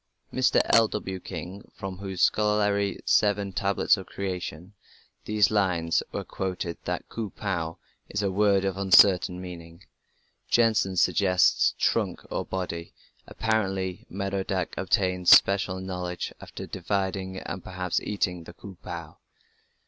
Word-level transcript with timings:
Mr. 0.33 0.61
L.W. 0.73 1.19
King, 1.19 1.69
from 1.75 1.99
whose 1.99 2.23
scholarly 2.23 2.99
Seven 3.05 3.53
Tablets 3.53 3.97
of 3.97 4.07
Creation 4.07 4.73
these 5.25 5.51
lines 5.51 6.01
are 6.11 6.23
quoted, 6.23 6.69
notes 6.77 6.85
that 6.85 7.07
"Ku 7.07 7.29
pu" 7.29 7.77
is 8.09 8.23
a 8.23 8.31
word 8.31 8.65
of 8.65 8.77
uncertain 8.77 9.39
meaning. 9.39 9.83
Jensen 10.49 10.95
suggests 10.97 11.75
"trunk, 11.77 12.21
body". 12.49 12.95
Apparently 13.27 14.07
Merodach 14.09 14.75
obtained 14.75 15.29
special 15.29 15.79
knowledge 15.79 16.33
after 16.41 16.65
dividing, 16.65 17.37
and 17.37 17.63
perhaps 17.63 18.01
eating, 18.01 18.45
the 18.45 18.53
"Ku 18.53 18.77
pu". 18.83 19.13